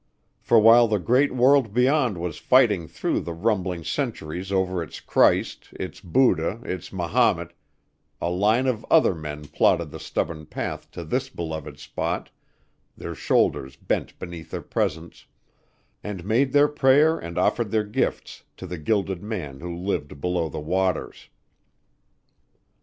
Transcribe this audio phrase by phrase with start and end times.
[0.39, 5.67] For while the great world beyond was fighting through the rumbling centuries over its Christ,
[5.79, 7.53] its Buddha, its Mahomet,
[8.19, 12.31] a line of other men plodded the stubborn path to this beloved spot,
[12.97, 15.27] their shoulders bent beneath their presents,
[16.03, 20.49] and made their prayer and offered their gifts to the Gilded Man who lived below
[20.49, 21.29] the waters.